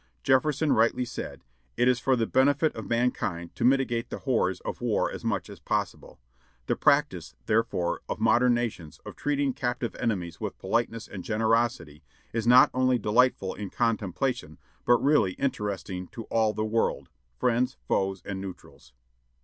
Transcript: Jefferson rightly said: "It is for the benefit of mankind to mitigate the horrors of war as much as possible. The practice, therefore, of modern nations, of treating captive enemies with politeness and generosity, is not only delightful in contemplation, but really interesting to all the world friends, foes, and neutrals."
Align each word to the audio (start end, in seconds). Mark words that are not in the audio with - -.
Jefferson 0.23 0.73
rightly 0.73 1.05
said: 1.05 1.43
"It 1.77 1.87
is 1.87 1.99
for 1.99 2.15
the 2.15 2.25
benefit 2.25 2.75
of 2.75 2.89
mankind 2.89 3.53
to 3.53 3.63
mitigate 3.63 4.09
the 4.09 4.17
horrors 4.17 4.59
of 4.61 4.81
war 4.81 5.11
as 5.11 5.23
much 5.23 5.47
as 5.47 5.59
possible. 5.59 6.19
The 6.65 6.75
practice, 6.75 7.35
therefore, 7.45 8.01
of 8.09 8.19
modern 8.19 8.55
nations, 8.55 8.97
of 9.05 9.15
treating 9.15 9.53
captive 9.53 9.93
enemies 9.99 10.41
with 10.41 10.57
politeness 10.57 11.07
and 11.07 11.23
generosity, 11.23 12.01
is 12.33 12.47
not 12.47 12.71
only 12.73 12.97
delightful 12.97 13.53
in 13.53 13.69
contemplation, 13.69 14.57
but 14.85 14.97
really 14.97 15.33
interesting 15.33 16.07
to 16.13 16.23
all 16.31 16.51
the 16.51 16.65
world 16.65 17.09
friends, 17.37 17.77
foes, 17.87 18.23
and 18.25 18.41
neutrals." 18.41 18.93